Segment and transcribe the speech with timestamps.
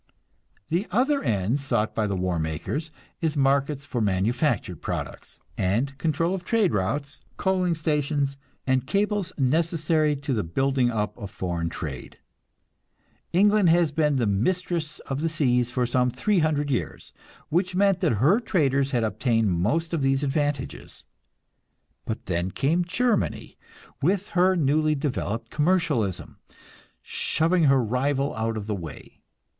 [0.69, 2.89] The other end sought by the war makers
[3.21, 8.35] is markets for manufactured products, and control of trade routes, coaling stations
[8.65, 12.17] and cables necessary to the building up of foreign trade.
[13.31, 17.13] England has been "mistress of the seas" for some 300 years,
[17.49, 21.05] which meant that her traders had obtained most of these advantages.
[22.05, 23.55] But then came Germany,
[24.01, 26.39] with her newly developed commercialism,
[27.03, 29.21] shoving her rival out of the way.